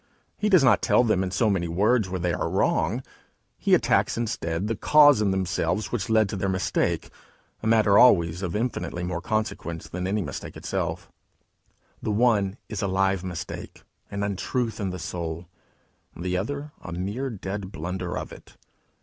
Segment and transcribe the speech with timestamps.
[0.35, 3.03] He does not tell them in so many words where they are wrong;
[3.59, 7.11] he attacks instead the cause in themselves which led to their mistake
[7.61, 11.11] a matter always of infinitely more consequence than any mistake itself:
[12.01, 15.47] the one is a live mistake, an untruth in the soul,
[16.15, 18.57] the other a mere dead blunder born of it.